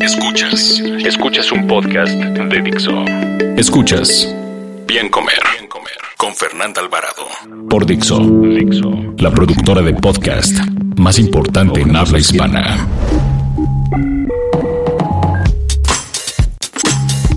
[0.00, 3.04] Escuchas, escuchas un podcast de Dixo.
[3.56, 4.32] Escuchas
[4.86, 7.26] Bien Comer, Bien Comer con Fernanda Alvarado
[7.68, 10.56] por Dixo, Dixo, la productora de podcast
[10.96, 12.86] más importante en habla hispana.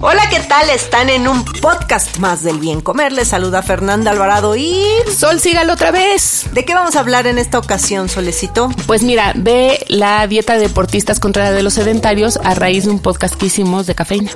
[0.05, 0.69] Hola, ¿qué tal?
[0.69, 3.13] Están en un podcast más del bien comer.
[3.13, 4.83] Les saluda Fernanda Alvarado y...
[5.15, 6.47] Sol, sígalo otra vez.
[6.51, 8.69] ¿De qué vamos a hablar en esta ocasión, Solecito?
[8.85, 12.91] Pues mira, ve la dieta de deportistas contra la de los sedentarios a raíz de
[12.91, 14.29] un podcast que hicimos de cafeína.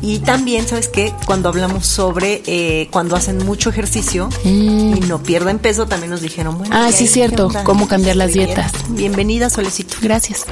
[0.00, 1.12] Y también, ¿sabes qué?
[1.26, 6.56] Cuando hablamos sobre eh, cuando hacen mucho ejercicio y no pierden peso, también nos dijeron,
[6.56, 6.72] bueno...
[6.74, 7.08] Ah, ¿qué sí, hay?
[7.10, 7.50] cierto.
[7.64, 8.70] Cómo cambiar las dietas.
[8.90, 9.96] Bienvenida, Solecito.
[10.00, 10.46] Gracias.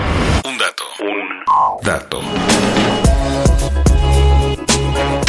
[0.44, 2.20] Un dato, un dato.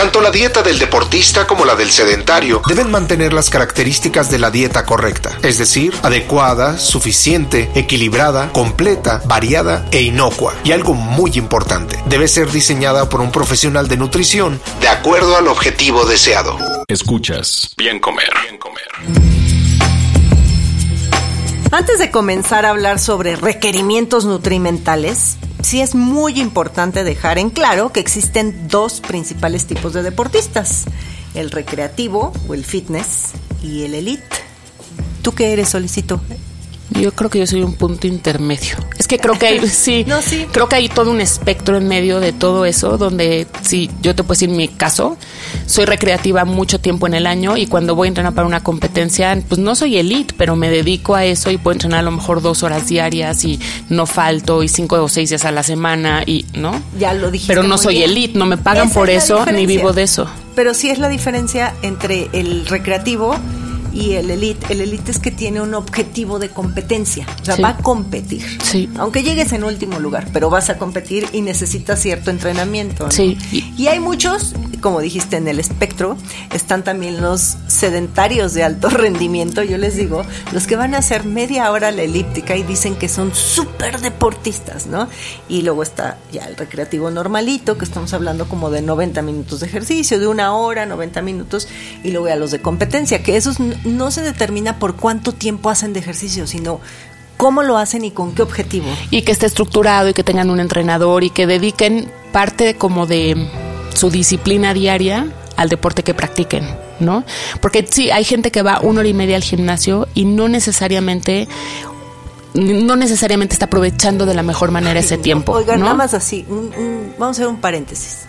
[0.10, 4.50] Tanto la dieta del deportista como la del sedentario deben mantener las características de la
[4.50, 10.56] dieta correcta, es decir, adecuada, suficiente, equilibrada, completa, variada e inocua.
[10.64, 15.48] Y algo muy importante, debe ser diseñada por un profesional de nutrición de acuerdo al
[15.48, 16.58] objetivo deseado.
[16.88, 18.88] Escuchas Bien Comer, Bien Comer.
[21.70, 27.92] Antes de comenzar a hablar sobre requerimientos nutrimentales, sí es muy importante dejar en claro
[27.92, 30.86] que existen dos principales tipos de deportistas,
[31.34, 33.32] el recreativo o el fitness
[33.64, 34.24] y el elite.
[35.22, 36.22] ¿Tú qué eres, Solicito?
[36.92, 38.78] Yo creo que yo soy un punto intermedio.
[39.10, 40.46] Que creo que hay, sí, No, sí.
[40.52, 44.24] creo que hay todo un espectro en medio de todo eso, donde sí, yo te
[44.24, 45.18] puedo decir mi caso,
[45.66, 49.38] soy recreativa mucho tiempo en el año y cuando voy a entrenar para una competencia,
[49.50, 52.42] pues no soy elite, pero me dedico a eso y puedo entrenar a lo mejor
[52.42, 56.46] dos horas diarias y no falto y cinco o seis días a la semana y,
[56.54, 56.80] ¿no?
[57.00, 58.12] Ya lo dijiste Pero no soy bien.
[58.12, 60.28] elite, no me pagan Esa por es eso ni vivo de eso.
[60.56, 63.36] Pero sí es la diferencia entre el recreativo
[63.94, 64.66] y el elite.
[64.72, 67.62] El elite es que tiene un objetivo de competencia, o sea, Sí.
[67.62, 68.44] va a competir.
[68.64, 68.90] Sí.
[68.98, 73.06] Aunque llegues en último lugar, pero vas a competir y necesitas cierto entrenamiento.
[73.06, 73.12] ¿no?
[73.12, 73.38] Sí.
[73.78, 76.18] Y hay muchos, como dijiste en el espectro,
[76.54, 81.24] están también los sedentarios de alto rendimiento, yo les digo, los que van a hacer
[81.26, 85.08] media hora la elíptica y dicen que son súper deportistas, ¿no?
[85.48, 89.68] Y luego está ya el recreativo normalito, que estamos hablando como de 90 minutos de
[89.68, 91.68] ejercicio, de una hora, 90 minutos,
[92.04, 95.94] y luego ya los de competencia, que esos no se determina por cuánto tiempo hacen
[95.94, 96.80] de ejercicio, sino
[97.38, 98.88] cómo lo hacen y con qué objetivo.
[99.12, 103.48] y que esté estructurado y que tengan un entrenador y que dediquen parte como de
[103.94, 106.64] su disciplina diaria al deporte que practiquen,
[107.00, 107.24] ¿no?
[107.62, 111.48] Porque sí, hay gente que va una hora y media al gimnasio y no necesariamente
[112.54, 115.52] no necesariamente está aprovechando de la mejor manera ese tiempo.
[115.54, 115.86] Oigan, ¿no?
[115.86, 118.22] nada más así, un- un- vamos a hacer un paréntesis.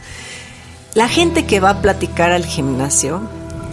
[0.95, 3.23] La gente que va a platicar al gimnasio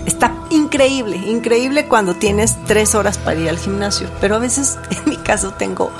[0.07, 5.09] está increíble, increíble cuando tienes tres horas para ir al gimnasio, pero a veces, en
[5.09, 5.91] mi caso, tengo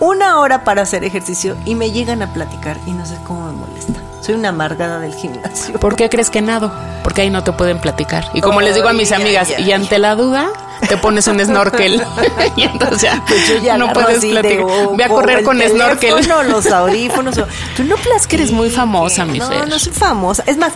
[0.00, 3.52] una hora para hacer ejercicio y me llegan a platicar y no sé cómo me
[3.52, 4.00] molesta.
[4.22, 5.78] Soy una amargada del gimnasio.
[5.78, 6.72] ¿Por qué crees que nado?
[7.04, 8.24] Porque ahí no te pueden platicar.
[8.34, 10.48] Y como les digo a mis amigas, y ante la duda,
[10.88, 12.02] te pones un snorkel.
[12.56, 14.64] y entonces ya, Pues ya no puedes platicar.
[14.64, 16.14] o- Voy a correr con snorkel.
[16.14, 17.36] teléfono, los audífonos.
[17.76, 18.26] Tú no platiques.
[18.26, 19.68] que eres muy famosa, mi No, Fer.
[19.68, 20.42] no soy famosa.
[20.46, 20.72] Es más,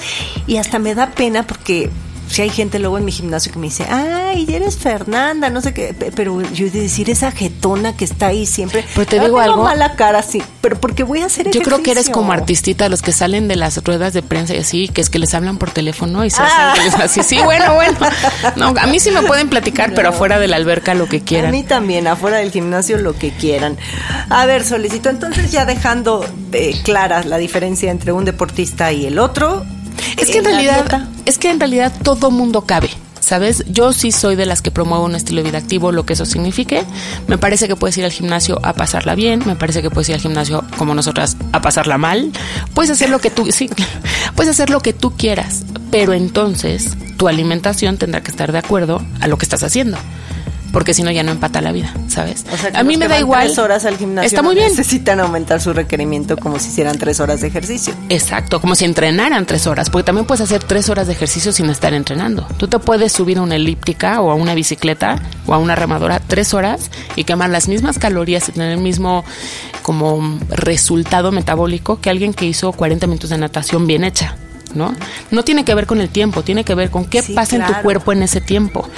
[0.47, 1.91] y hasta me da pena porque
[2.31, 5.75] si hay gente luego en mi gimnasio que me dice, ay, eres Fernanda, no sé
[5.75, 8.85] qué, pe- pero yo he de decir esa jetona que está ahí siempre.
[8.95, 9.65] Pero te Ah, digo algo.
[9.65, 13.03] mala cara, sí, pero porque voy a hacer Yo creo que eres como artistita, los
[13.03, 15.71] que salen de las ruedas de prensa y así, que es que les hablan por
[15.73, 16.73] teléfono y se Ah.
[16.73, 17.23] hacen les- así.
[17.25, 17.99] Sí, bueno, bueno.
[18.57, 21.21] No, a mí sí me pueden platicar, pero afuera de la alberca lo que A
[21.25, 21.51] quieran.
[21.51, 23.77] mí también, afuera del gimnasio, lo que quieran.
[24.29, 29.19] A ver, Solicito, entonces ya dejando eh, clara la diferencia entre un deportista y el
[29.19, 29.65] otro.
[30.17, 32.91] Es que en realidad, es que en realidad todo mundo cabe.
[33.21, 33.65] ¿Sabes?
[33.69, 36.25] Yo sí soy de las que promuevo un estilo de vida activo, lo que eso
[36.25, 36.83] signifique.
[37.29, 40.17] Me parece que puedes ir al gimnasio a pasarla bien, me parece que puedes ir
[40.17, 42.33] al gimnasio como nosotras a pasarla mal.
[42.75, 43.71] Puedes hacer lo que tú, sí,
[44.35, 49.01] puedes hacer lo que tú quieras, pero entonces tu alimentación tendrá que estar de acuerdo
[49.21, 49.99] a lo que estás haciendo.
[50.73, 52.45] Porque si no ya no empata la vida, ¿sabes?
[52.53, 53.47] O sea, que a mí me da igual.
[53.47, 54.69] Tres horas al gimnasio Está muy bien.
[54.69, 57.95] Necesitan aumentar su requerimiento como si hicieran tres horas de ejercicio.
[58.09, 61.69] Exacto, como si entrenaran tres horas, porque también puedes hacer tres horas de ejercicio sin
[61.71, 62.47] estar entrenando.
[62.57, 66.21] Tú te puedes subir a una elíptica o a una bicicleta o a una remadora
[66.21, 69.25] tres horas y quemar las mismas calorías y tener el mismo
[69.83, 74.37] como resultado metabólico que alguien que hizo 40 minutos de natación bien hecha.
[74.75, 74.95] ¿No?
[75.31, 77.67] No tiene que ver con el tiempo, tiene que ver con qué Sí, pasa en
[77.67, 78.89] tu cuerpo en ese tiempo.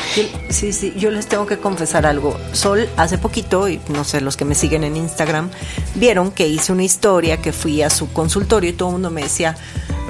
[0.50, 2.36] Sí, sí, yo les tengo que confesar algo.
[2.52, 5.50] Sol, hace poquito, y no sé, los que me siguen en Instagram,
[5.94, 9.22] vieron que hice una historia que fui a su consultorio y todo el mundo me
[9.22, 9.56] decía,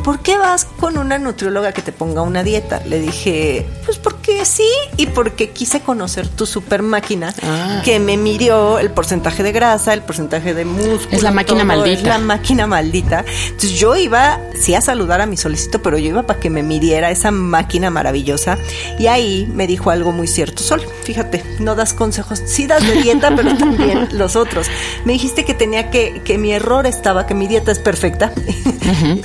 [0.02, 2.82] ¿por qué vas con una nutrióloga que te ponga una dieta?
[2.86, 7.82] Le dije, pues porque sí y porque quise conocer tu super máquina Ah.
[7.84, 11.08] que me midió el porcentaje de grasa, el porcentaje de músculo.
[11.16, 12.00] Es la máquina todo, maldita.
[12.00, 13.24] Es la máquina maldita.
[13.46, 16.62] Entonces yo iba, sí a saludar a mi solicito, pero yo iba para que me
[16.62, 18.58] midiera esa máquina maravillosa.
[18.98, 20.62] Y ahí me dijo algo muy cierto.
[20.62, 24.66] Sol, fíjate, no das consejos, sí das de dieta, pero también los otros.
[25.04, 28.32] Me dijiste que tenía que, que mi error estaba, que mi dieta es perfecta,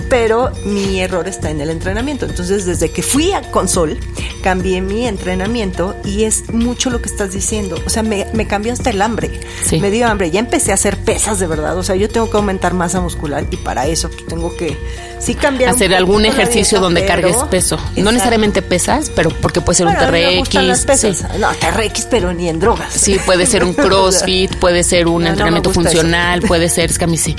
[0.09, 2.25] pero mi error está en el entrenamiento.
[2.25, 3.97] Entonces, desde que fui a Consol,
[4.43, 7.79] cambié mi entrenamiento y es mucho lo que estás diciendo.
[7.85, 9.39] O sea, me, me cambió hasta el hambre.
[9.63, 9.79] Sí.
[9.79, 10.29] Me dio hambre.
[10.31, 11.77] Ya empecé a hacer pesas de verdad.
[11.77, 14.77] O sea, yo tengo que aumentar masa muscular y para eso tengo que
[15.19, 15.71] sí cambiar.
[15.71, 17.77] Hacer algún ejercicio dieta, donde cargues peso.
[17.95, 21.01] No necesariamente pesas, pero porque puede ser Bueno, un me gustan las TRX.
[21.01, 21.17] pesas.
[21.31, 21.39] sí.
[21.39, 22.93] No, TRX, pero ni en drogas.
[22.93, 25.81] Sí, puede ser un crossfit, puede ser un No, no entrenamiento eso.
[25.81, 27.35] funcional, puede ser, es que a mí sí.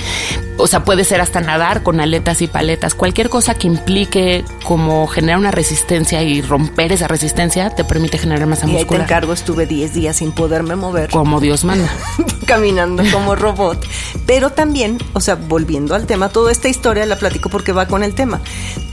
[0.57, 2.93] O sea, puede ser hasta nadar con aletas y paletas.
[2.95, 8.47] Cualquier cosa que implique como generar una resistencia y romper esa resistencia te permite generar
[8.47, 9.01] masa Y ahí te muscular.
[9.05, 11.09] encargo, estuve 10 días sin poderme mover.
[11.09, 11.89] Como Dios manda.
[12.45, 13.83] caminando como robot.
[14.25, 18.03] Pero también, o sea, volviendo al tema, toda esta historia la platico porque va con
[18.03, 18.39] el tema.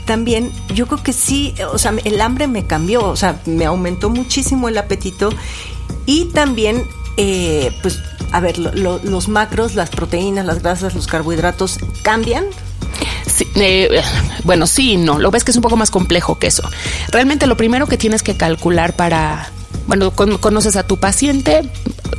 [0.05, 4.09] También yo creo que sí, o sea, el hambre me cambió, o sea, me aumentó
[4.09, 5.29] muchísimo el apetito
[6.05, 6.83] y también,
[7.17, 7.99] eh, pues,
[8.31, 12.45] a ver, lo- lo- los macros, las proteínas, las grasas, los carbohidratos cambian.
[13.25, 14.01] Sí, eh,
[14.43, 15.19] bueno, sí no.
[15.19, 16.63] Lo ves que es un poco más complejo que eso.
[17.11, 19.51] Realmente lo primero que tienes que calcular para,
[19.87, 21.61] bueno, con- conoces a tu paciente,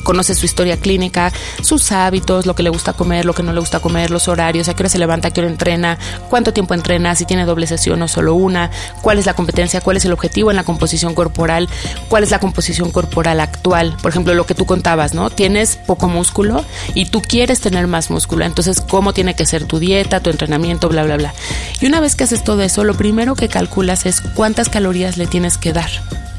[0.08, 3.60] conoces su historia clínica, sus hábitos, lo que le gusta comer, lo que no le
[3.60, 5.98] gusta comer, los horarios, a qué hora se levanta, a qué hora entrena,
[6.30, 8.70] cuánto tiempo entrena, si tiene doble sesión o solo una,
[9.02, 11.68] cuál es la competencia, cuál es el objetivo en la composición corporal,
[12.08, 13.98] cuál es la composición corporal actual.
[14.00, 15.28] Por ejemplo, lo que tú contabas, ¿no?
[15.28, 16.64] Tienes poco músculo
[16.94, 18.46] y tú quieres tener más músculo.
[18.46, 21.34] Entonces, ¿cómo tiene que ser tu dieta, tu entrenamiento, bla, bla, bla?
[21.82, 25.26] Y una vez que haces todo eso, lo primero que calculas es cuántas calorías le
[25.26, 25.90] tienes que dar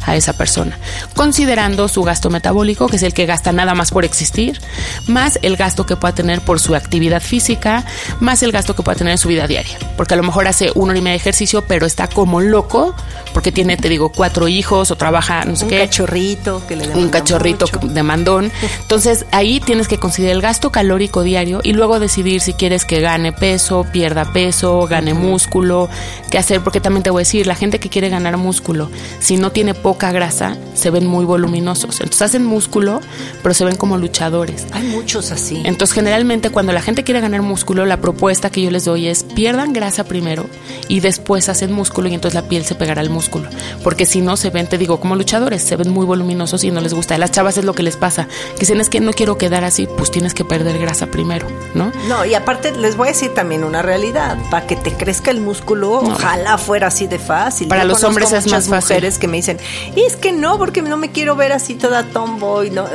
[0.10, 0.78] a esa persona,
[1.16, 4.60] considerando su gasto metabólico, que es el que gasta nada más por existir,
[5.08, 7.86] más el gasto que pueda tener por su actividad física,
[8.20, 10.72] más el gasto que pueda tener en su vida diaria, porque a lo mejor hace
[10.76, 12.96] una hora y media de ejercicio, pero está como loco,
[13.34, 16.88] porque tiene, te digo, cuatro hijos o trabaja, no sé Un qué, cachorrito que le
[16.90, 17.88] un cachorrito mucho.
[17.94, 18.52] de mandón.
[18.82, 23.00] Entonces ahí tienes que considerar el gasto calórico diario y luego decidir si quieres que
[23.00, 25.90] gane peso, pierda peso, gane músculo,
[26.32, 28.90] qué hacer, porque también te voy a decir, la gente que quiere ganar músculo,
[29.20, 32.00] si no tiene poca grasa, se ven muy voluminosos.
[32.00, 33.02] Entonces hacen músculo,
[33.44, 34.66] pero se ven como luchadores.
[34.72, 35.62] Hay muchos así.
[35.66, 39.24] Entonces, generalmente cuando la gente quiere ganar músculo, la propuesta que yo les doy es
[39.24, 40.46] pierdan grasa primero
[40.88, 43.50] y después hacen músculo y entonces la piel se pegará al músculo.
[43.84, 46.80] Porque si no, se ven, te digo, como luchadores, se ven muy voluminosos y no
[46.80, 47.16] les gusta.
[47.16, 48.30] A las chavas es lo que les pasa.
[48.54, 51.92] Que dicen, es que no quiero quedar así, pues tienes que perder grasa primero, ¿no?
[52.08, 54.38] No, y aparte les voy a decir también una realidad.
[54.50, 57.68] Para que te crezca el músculo, ojalá fuera así de fácil.
[57.68, 58.96] Para los hombres es más fácil.
[58.96, 59.60] mujeres que me dicen,
[59.96, 62.70] "Y es que no, porque no me quiero ver así toda tomboy.
[62.72, 62.86] No,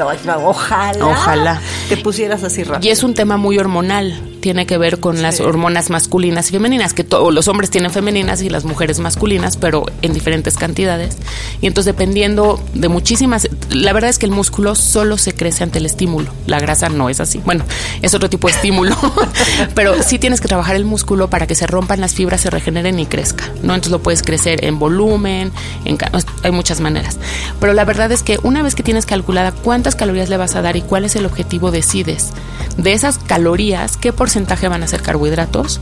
[0.44, 1.06] ojalá.
[1.06, 1.60] Ojalá.
[1.88, 2.88] Te pusieras así rápido.
[2.88, 6.92] Y es un tema muy hormonal, tiene que ver con las hormonas masculinas y femeninas,
[6.92, 11.16] que to- los hombres tienen femeninas y las mujeres masculinas, pero en diferentes cantidades.
[11.62, 15.78] Y entonces dependiendo de muchísimas, la verdad es que el músculo solo se crece ante
[15.78, 17.40] el estímulo, la grasa no es así.
[17.46, 17.64] Bueno,
[18.02, 18.94] es otro tipo de estímulo,
[19.74, 22.98] pero sí tienes que trabajar el músculo para que se rompan las fibras, se regeneren
[22.98, 23.72] y crezca, ¿no?
[23.72, 25.52] Entonces lo puedes crecer en volumen,
[25.86, 25.96] en
[26.42, 27.16] hay muchas maneras.
[27.60, 30.60] Pero la verdad es que una vez que tienes calculada cuántas calorías le vas a
[30.60, 32.32] dar y cuál es el objetivo, decides
[32.76, 34.33] de esas calorías qué porcentaje
[34.68, 35.80] van a ser carbohidratos,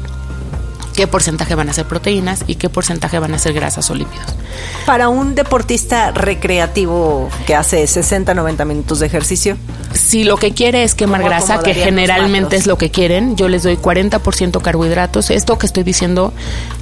[0.94, 4.26] qué porcentaje van a ser proteínas y qué porcentaje van a ser grasas o lípidos.
[4.86, 9.56] Para un deportista recreativo que hace 60, 90 minutos de ejercicio,
[9.94, 13.48] Si lo que quiere es quemar ¿Cómo grasa, que generalmente es lo que quieren, yo
[13.48, 15.30] les doy 40% carbohidratos.
[15.30, 16.32] Esto que estoy diciendo,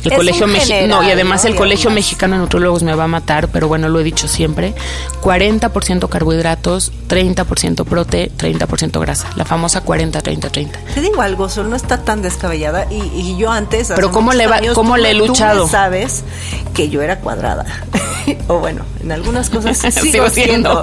[0.04, 1.50] el Es Colegio Mexicano, general, y además ¿no?
[1.50, 4.74] el Colegio Mexicano de Nutrólogos me va a matar, pero bueno, lo he dicho siempre.
[5.22, 9.28] 40% carbohidratos, 30% prote, 30% grasa.
[9.36, 10.70] La famosa 40-30-30.
[10.94, 13.90] Te digo algo, Sol no está tan descabellada y, y yo antes.
[14.00, 15.66] Pero ¿cómo le va- años, cómo tú le he tú luchado?
[15.66, 16.24] me sabes
[16.72, 17.66] que yo era cuadrada.
[18.48, 20.82] o bueno, en algunas cosas sigo, siendo.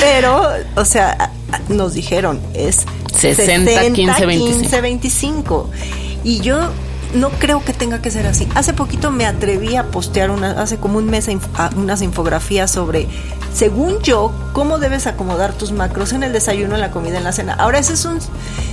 [0.00, 1.32] Pero, o sea,
[1.68, 4.80] nos dijeron, es 60, 15, 25.
[4.82, 5.70] 25.
[6.24, 6.70] Y yo
[7.14, 8.48] no creo que tenga que ser así.
[8.54, 11.28] Hace poquito me atreví a postear, una, hace como un mes,
[11.76, 13.08] unas infografías sobre,
[13.52, 17.32] según yo, cómo debes acomodar tus macros en el desayuno, en la comida, en la
[17.32, 17.54] cena.
[17.54, 18.18] Ahora, ese es un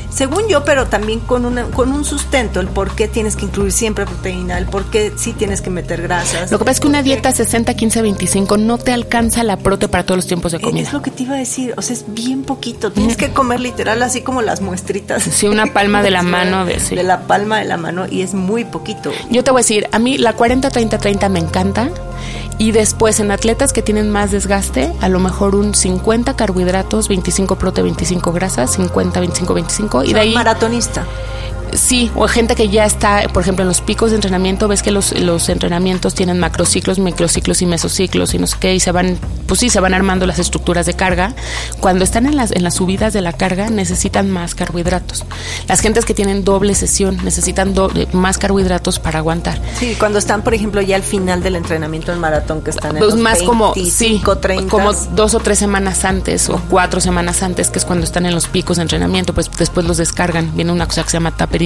[0.10, 3.72] según yo, pero también con, una, con un sustento, el por qué tienes que incluir
[3.72, 6.52] siempre proteína, el por qué sí tienes que meter grasas.
[6.52, 9.88] Lo que pasa es que una dieta 60, 15, 25 no te alcanza la prote
[9.88, 10.84] para todos los tiempos de eh, comida.
[10.84, 12.92] Es lo que te iba a decir, o sea, es bien poquito.
[12.92, 15.24] Tienes que comer literal así como las muestritas.
[15.24, 16.66] Sí, una palma de la mano.
[16.66, 19.12] De, de la palma de la mano y es muy poquito.
[19.30, 21.90] Yo te voy a decir, a mí la 40, 30, 30 me encanta.
[22.60, 27.56] Y después en atletas que tienen más desgaste, a lo mejor un 50 carbohidratos, 25
[27.56, 30.04] prote, 25 grasas, 50, 25, 25.
[30.04, 30.34] Y de ahí...
[30.34, 31.06] Maratonista.
[31.74, 34.92] Sí, o gente que ya está, por ejemplo, en los picos de entrenamiento, ves que
[34.92, 39.18] los, los entrenamientos tienen macrociclos, microciclos y mesociclos y no sé qué, y se van,
[39.48, 41.34] pues sí, se van armando las estructuras de carga.
[41.80, 45.26] Cuando están en las, en las subidas de la carga, necesitan más carbohidratos.
[45.68, 47.74] Las gentes que tienen doble sesión necesitan
[48.14, 49.62] más carbohidratos para aguantar.
[49.78, 53.04] Sí, cuando están, por ejemplo, ya al final del entrenamiento en maratón, que están en
[53.04, 54.22] pues más como, sí,
[54.70, 58.34] como dos o tres semanas antes o cuatro semanas antes, que es cuando están en
[58.34, 60.56] los picos de entrenamiento, pues después los descargan.
[60.56, 61.59] Viene una cosa que se llama taper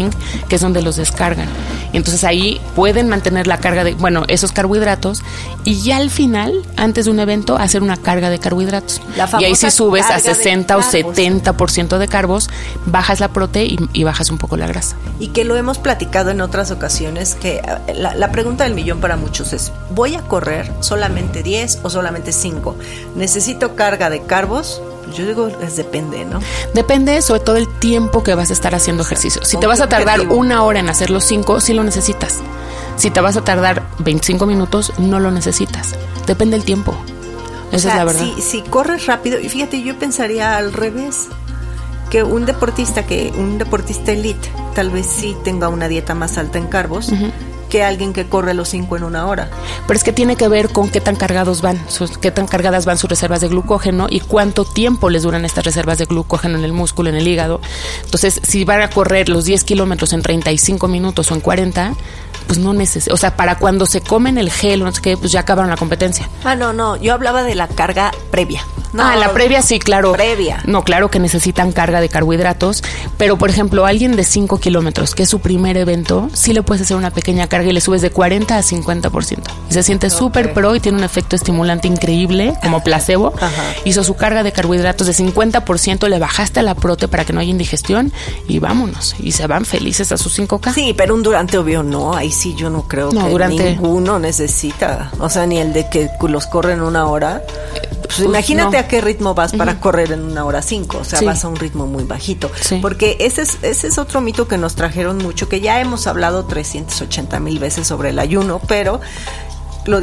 [0.50, 1.48] que es donde los descargan.
[1.92, 5.22] Y entonces ahí pueden mantener la carga de, bueno, esos carbohidratos
[5.64, 9.02] y ya al final, antes de un evento, hacer una carga de carbohidratos.
[9.40, 12.50] y ahí si subes a 60 o 70% de carbos,
[12.86, 14.98] bajas la prote y, bajas un poco la grasa.
[15.20, 19.00] Y que lo hemos platicado en otras ocasiones, que eh, la, la pregunta del millón
[19.00, 22.76] para muchos es, ¿voy a correr solamente 10 o solamente 5?
[23.16, 24.82] ¿Necesito carga de carbos?
[25.14, 26.40] Yo digo, es depende, ¿no?
[26.74, 29.44] Depende sobre todo el tiempo que vas a estar haciendo ejercicio.
[29.44, 32.40] Si te vas a tardar una hora en hacer los cinco, sí lo necesitas.
[32.96, 35.96] Si te vas a tardar 25 minutos, no lo necesitas.
[36.28, 36.96] Depende del tiempo.
[37.72, 38.26] Esa es la verdad.
[38.36, 41.28] Si, si corres rápido, y fíjate, yo pensaría al revés
[42.14, 46.60] que un deportista que un deportista elite tal vez sí tenga una dieta más alta
[46.60, 47.12] en carbos
[47.74, 49.50] que alguien que corre los 5 en una hora.
[49.88, 52.86] Pero es que tiene que ver con qué tan cargados van, sus, qué tan cargadas
[52.86, 56.66] van sus reservas de glucógeno y cuánto tiempo les duran estas reservas de glucógeno en
[56.66, 57.62] el músculo, en el hígado.
[58.06, 61.96] Entonces, si van a correr los 10 kilómetros en 35 minutos o en 40,
[62.46, 65.18] pues no necesita, o sea, para cuando se comen el gel o no sé qué,
[65.18, 66.30] pues ya acabaron la competencia.
[66.44, 68.64] Ah, no, no, yo hablaba de la carga previa.
[68.94, 70.14] No, ah, la previa sí, claro.
[70.14, 70.62] Previa.
[70.66, 72.84] No, claro que necesitan carga de carbohidratos,
[73.18, 76.84] pero por ejemplo, alguien de 5 kilómetros, que es su primer evento, sí le puedes
[76.84, 79.38] hacer una pequeña carga y le subes de 40 a 50%.
[79.70, 83.34] Y se siente súper pro y tiene un efecto estimulante increíble, como placebo.
[83.84, 87.40] Hizo su carga de carbohidratos de 50%, le bajaste a la prote para que no
[87.40, 88.14] haya indigestión
[88.48, 89.16] y vámonos.
[89.20, 90.74] Y se van felices a sus 5K.
[90.74, 93.72] Sí, pero un durante obvio no, ahí sí yo no creo que durante...
[93.72, 95.12] ninguno necesita.
[95.20, 97.42] O sea, ni el de que los corren una hora.
[98.16, 101.20] Pues, pues imagínate a qué ritmo vas para correr en una hora cinco, o sea,
[101.22, 102.52] vas a un ritmo muy bajito.
[102.80, 106.46] Porque ese es, ese es otro mito que nos trajeron mucho, que ya hemos hablado
[106.46, 109.02] 380 mil veces sobre el ayuno, pero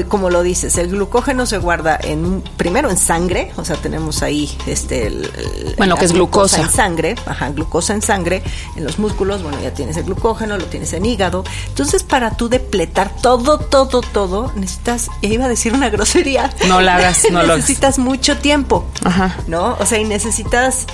[0.08, 4.56] como lo dices, el glucógeno se guarda en primero en sangre, o sea, tenemos ahí
[4.66, 5.30] este el,
[5.76, 6.60] bueno, que es glucosa.
[6.60, 8.42] en sangre, ajá, glucosa en sangre,
[8.76, 11.44] en los músculos, bueno, ya tienes el glucógeno, lo tienes en hígado.
[11.68, 16.50] Entonces, para tú depletar todo todo todo, necesitas, ya iba a decir una grosería.
[16.68, 18.84] No la hagas, no lo Necesitas mucho tiempo.
[19.04, 19.36] Ajá.
[19.46, 19.76] ¿No?
[19.80, 20.86] O sea, y necesitas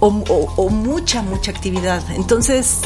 [0.00, 0.10] o
[0.70, 2.02] mucha mucha actividad.
[2.16, 2.80] Entonces,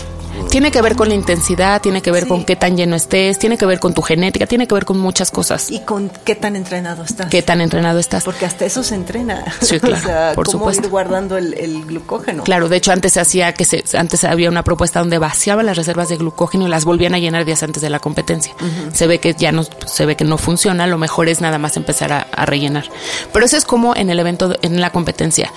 [0.51, 3.59] tiene que ver con la intensidad, tiene que ver con qué tan lleno estés, tiene
[3.59, 5.71] que ver con tu genética, tiene que ver con muchas cosas.
[5.71, 7.29] Y con qué tan entrenado estás.
[7.29, 8.25] Qué tan entrenado estás.
[8.25, 9.45] Porque hasta eso se entrena.
[9.61, 9.97] Sí, claro.
[9.97, 12.45] o sea, por cómo ir guardando el, glucógeno.
[12.45, 15.77] Claro, de hecho antes se hacía que se, antes había una propuesta donde vaciaban las
[15.77, 18.55] reservas de glucógeno y las volvían a llenar días antes de la competencia.
[18.93, 21.77] Se ve que ya no, se ve que no funciona, lo mejor es nada más
[21.77, 22.85] empezar a, a rellenar.
[23.33, 25.53] Pero eso es como en el evento, en la competencia.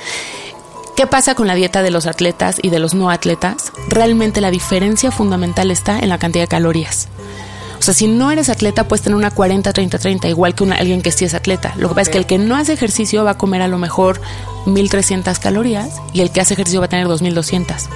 [0.99, 3.71] ¿Qué pasa con la dieta de los atletas y de los no atletas?
[3.87, 7.07] Realmente la diferencia fundamental está en la cantidad de calorías.
[7.79, 10.75] O sea, si no eres atleta, puedes tener una 40, 30, 30, igual que una,
[10.75, 11.73] alguien que sí es atleta.
[11.77, 13.77] Lo que pasa es que el que no hace ejercicio va a comer a lo
[13.77, 14.19] mejor
[14.65, 17.87] 1300 calorías y el que hace ejercicio va a tener 2200.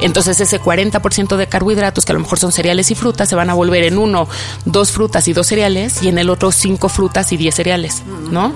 [0.00, 3.48] Entonces ese 40% de carbohidratos, que a lo mejor son cereales y frutas, se van
[3.48, 4.28] a volver en uno,
[4.66, 8.52] dos frutas y dos cereales, y en el otro cinco frutas y diez cereales, ¿no?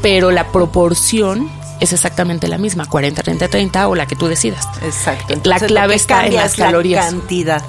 [0.00, 1.50] Pero la proporción
[1.82, 4.66] es exactamente la misma, 40, 30, 30 o la que tú decidas.
[4.82, 5.34] Exacto.
[5.44, 7.04] la clave está en las calorías.
[7.04, 7.62] La cantidad.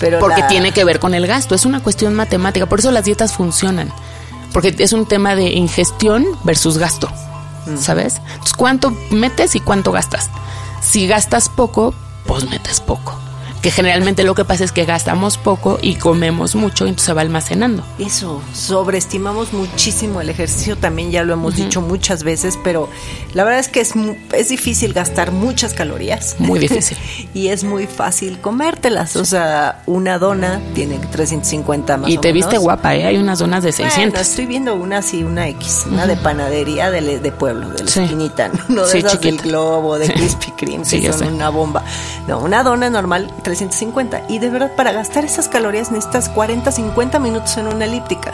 [0.00, 3.04] Pero porque tiene que ver con el gasto, es una cuestión matemática, por eso las
[3.04, 3.92] dietas funcionan,
[4.52, 7.08] porque es un tema de ingestión versus gasto,
[7.66, 7.76] mm.
[7.76, 8.16] ¿sabes?
[8.32, 10.28] Entonces, ¿cuánto metes y cuánto gastas?
[10.80, 11.94] Si gastas poco,
[12.26, 13.21] pues metes poco.
[13.62, 17.20] Que generalmente lo que pasa es que gastamos poco y comemos mucho, entonces se va
[17.20, 17.84] almacenando.
[18.00, 22.88] Eso, sobreestimamos muchísimo el ejercicio, también ya lo hemos dicho muchas veces, pero
[23.34, 23.92] la verdad es que es,
[24.34, 26.36] es difícil gastar muchas calorías.
[26.40, 26.98] Muy difícil.
[27.34, 32.58] y es muy fácil comértelas, o sea, una dona tiene 350 más Y te viste
[32.58, 33.06] guapa, ¿eh?
[33.06, 34.20] Hay unas donas de 600.
[34.20, 38.50] estoy viendo una así, una X, una de panadería de, de pueblo, de la esquinita,
[38.68, 41.84] no de esas del globo, de Krispy Kreme, que son una bomba.
[42.26, 44.22] No, una dona normal, 350.
[44.28, 48.32] Y de verdad, para gastar esas calorías necesitas 40, 50 minutos en una elíptica.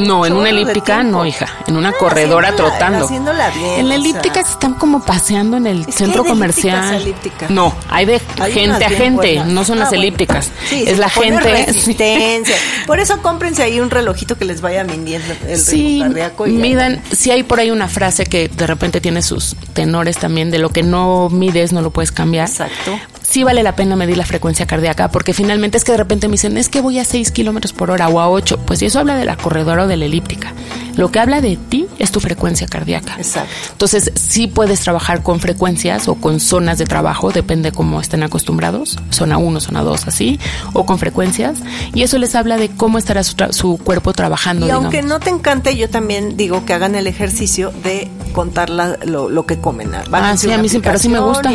[0.00, 1.46] no, en una elíptica no, hija.
[1.66, 3.08] En una ah, corredora trotando.
[3.08, 7.02] en la elíptica se están como paseando en el centro comercial.
[7.48, 8.20] No, hay de
[8.52, 10.50] gente a gente, no son las elípticas.
[10.70, 11.66] es la gente.
[11.66, 12.56] Resistencia.
[12.86, 16.46] Por eso cómprense ahí un relojito que les vaya midiendo el sí, cardíaco.
[16.46, 20.58] midan, si hay por ahí una frase que de repente tiene sus tenores también de
[20.58, 22.48] lo que no mides no lo puedes cambiar.
[22.48, 22.98] Exacto
[23.30, 26.32] sí vale la pena medir la frecuencia cardíaca, porque finalmente es que de repente me
[26.32, 28.58] dicen, es que voy a 6 kilómetros por hora o a 8.
[28.66, 30.52] Pues eso habla de la corredora o de la elíptica.
[30.96, 33.14] Lo que habla de ti es tu frecuencia cardíaca.
[33.16, 33.54] Exacto.
[33.70, 38.98] Entonces, sí puedes trabajar con frecuencias o con zonas de trabajo, depende cómo estén acostumbrados,
[39.10, 40.40] zona 1, zona 2, así,
[40.72, 41.58] o con frecuencias.
[41.94, 44.66] Y eso les habla de cómo estará su, cuerpo trabajando.
[44.66, 49.46] Y aunque no te encante, yo también digo que hagan el ejercicio de contar lo,
[49.46, 49.92] que comen.
[49.94, 51.52] Ah, sí, a mí sí, pero sí me gusta.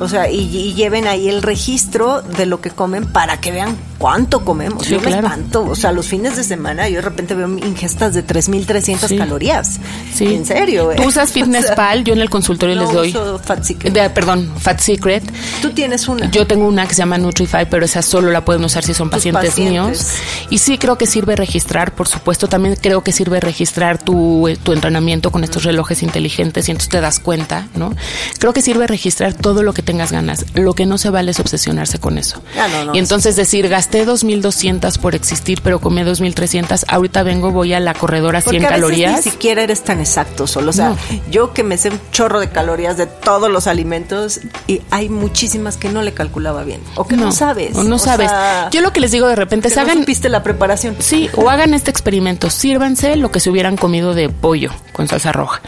[0.00, 4.46] O sea, y lleven ahí el registro de lo que comen para que vean cuánto
[4.46, 4.88] comemos.
[4.88, 5.62] yo me espanto.
[5.66, 9.78] O sea, los fines de semana yo de repente veo ingestas de 3.300 calorías.
[10.14, 10.34] Sí.
[10.34, 10.90] En serio.
[10.96, 13.10] Tú usas Fitness Pal, yo en el consultorio les doy.
[13.10, 14.12] Uso Fat Secret.
[14.14, 15.22] perdón, Fat Secret.
[15.60, 16.30] Tú tienes una.
[16.30, 19.10] Yo tengo una que se llama Nutrify, pero esa solo la pueden usar si son
[19.10, 20.14] pacientes, míos.
[20.48, 22.48] Y sí creo que sirve registrar, por supuesto.
[22.48, 26.88] También creo que sirve registrar tu, eh, tu entrenamiento con estos relojes inteligentes y entonces
[26.88, 27.94] te das cuenta, ¿no?
[28.38, 30.46] Creo que sirve registrar todo lo que tengas ganas.
[30.54, 32.42] Lo que no se vale es obsesionarse con eso.
[32.58, 37.80] Ah, y entonces decir, gasté 2.200 por existir, pero comí 2.300, ahorita vengo, voy a
[37.80, 39.24] la corredora 100 calorías.
[39.24, 40.70] Ni siquiera eres tan exacto solo.
[40.70, 40.94] O sea,
[41.30, 45.76] yo que me sé un chorro de calorías de todos los alimentos y hay muchísimas
[45.76, 46.80] que no le calculaba bien.
[46.94, 47.76] O que no, sabes.
[47.76, 48.30] O no sabes.
[48.70, 50.00] yo lo que les digo de repente es hagan.
[50.00, 50.96] No la preparación.
[50.98, 52.50] Sí, o hagan este experimento.
[52.50, 55.60] Sírvanse lo que se hubieran comido de pollo con salsa roja.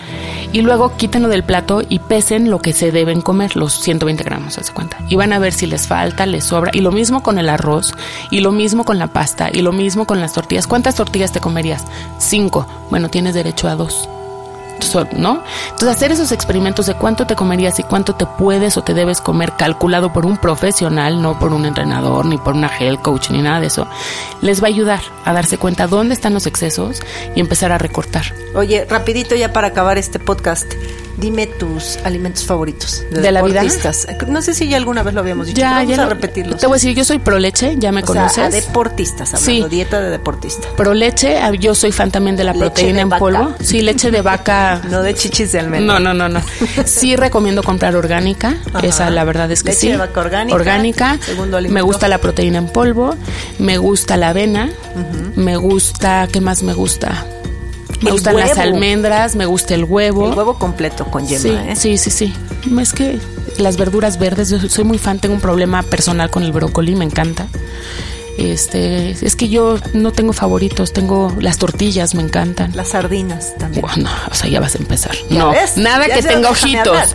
[0.53, 4.59] Y luego quítenlo del plato y pesen lo que se deben comer, los 120 gramos,
[4.59, 4.99] hace cuenta.
[5.09, 6.71] Y van a ver si les falta, les sobra.
[6.75, 7.95] Y lo mismo con el arroz,
[8.31, 10.67] y lo mismo con la pasta, y lo mismo con las tortillas.
[10.67, 11.85] ¿Cuántas tortillas te comerías?
[12.19, 12.67] Cinco.
[12.91, 14.09] Bueno, tienes derecho a dos.
[15.17, 15.43] ¿no?
[15.71, 19.21] Entonces, hacer esos experimentos de cuánto te comerías y cuánto te puedes o te debes
[19.21, 23.43] comer calculado por un profesional, no por un entrenador, ni por una health coach, ni
[23.43, 23.87] nada de eso,
[24.41, 27.01] les va a ayudar a darse cuenta dónde están los excesos
[27.35, 28.35] y empezar a recortar.
[28.55, 30.73] Oye, rapidito ya para acabar este podcast.
[31.17, 33.63] Dime tus alimentos favoritos de, la vida.
[34.29, 35.61] No sé si ya alguna vez lo habíamos dicho.
[35.61, 36.61] Ya, vamos a repetirlos.
[36.61, 38.33] Te voy a decir, yo soy pro leche, ya me conoces.
[38.33, 39.75] Sea, deportistas, hablando, sí.
[39.75, 40.69] dieta de deportista.
[40.77, 43.55] Pro leche, yo soy fan también de la proteína en polvo.
[43.61, 44.81] Sí, leche de vaca.
[44.91, 45.99] no de chichis de almendra.
[45.99, 46.45] No, no, no, no.
[46.85, 48.57] Sí recomiendo comprar orgánica.
[48.83, 49.89] Esa la verdad es que leche sí.
[49.91, 50.57] De vaca orgánica.
[50.57, 51.19] Orgánica.
[51.69, 53.17] Me gusta la proteína en polvo.
[53.59, 54.71] Me gusta la avena.
[55.37, 57.27] Me gusta, ¿qué más me gusta?
[58.03, 60.31] Me gustan las almendras, me gusta el huevo.
[60.31, 61.77] El huevo completo con yema, ¿eh?
[61.77, 62.35] Sí, sí, sí.
[62.81, 63.19] Es que
[63.59, 67.05] las verduras verdes, yo soy muy fan, tengo un problema personal con el brócoli, me
[67.05, 67.47] encanta.
[68.39, 72.75] Este, es que yo no tengo favoritos, tengo las tortillas, me encantan.
[72.75, 73.83] Las sardinas también.
[73.83, 75.13] Bueno, o sea, ya vas a empezar.
[75.29, 77.15] No, nada que tenga ojitos.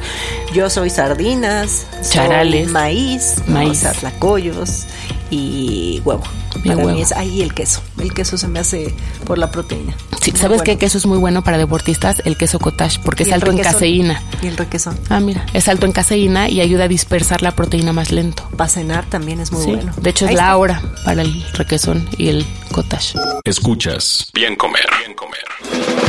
[0.53, 4.85] Yo soy sardinas, charales, maíz, maíz, tlacoyos
[5.29, 6.23] y huevo.
[6.65, 7.81] Para mí es ahí el queso.
[7.99, 8.93] El queso se me hace
[9.25, 9.95] por la proteína.
[10.21, 12.21] Sí, ¿sabes qué queso es muy bueno para deportistas?
[12.25, 14.21] El queso cottage, porque es alto en caseína.
[14.41, 14.99] Y el requesón.
[15.09, 18.47] Ah, mira, es alto en caseína y ayuda a dispersar la proteína más lento.
[18.57, 19.93] Para cenar también es muy bueno.
[20.01, 23.17] De hecho, es la hora para el requesón y el cottage.
[23.45, 24.29] Escuchas.
[24.33, 24.87] Bien comer.
[24.99, 26.06] Bien comer.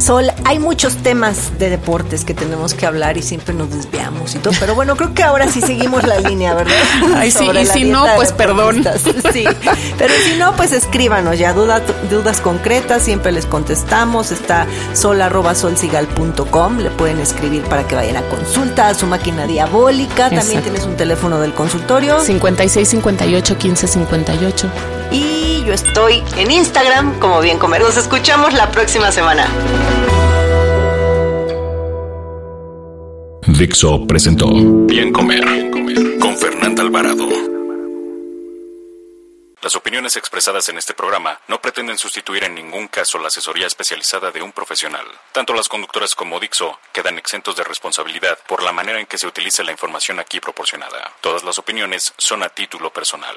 [0.00, 4.38] Sol, hay muchos temas de deportes que tenemos que hablar y siempre nos desviamos y
[4.38, 6.74] todo, pero bueno, creo que ahora sí seguimos la línea, ¿verdad?
[7.16, 8.84] Ay, sí, y si no, pues perdón.
[9.32, 9.44] Sí,
[9.98, 16.90] pero si no, pues escríbanos ya, dudas, dudas concretas, siempre les contestamos, está sol.solsigal.com, le
[16.90, 21.40] pueden escribir para que vayan a consulta, a su máquina diabólica, también tienes un teléfono
[21.40, 22.20] del consultorio.
[22.20, 24.70] 56 58 15 58.
[25.68, 27.82] Yo estoy en Instagram como Bien Comer.
[27.82, 29.46] Nos escuchamos la próxima semana.
[33.46, 34.48] Dixo presentó
[34.86, 35.44] Bien Comer,
[36.20, 37.28] con Fernanda Alvarado.
[39.60, 43.66] Las opiniones opiniones expresadas en este programa no pretenden sustituir en ningún caso la asesoría
[43.66, 45.06] especializada de un profesional.
[45.32, 49.26] Tanto las conductoras como Dixo quedan exentos de responsabilidad por la manera en que se
[49.26, 51.12] utilice la información aquí proporcionada.
[51.20, 53.36] Todas las opiniones son a título personal.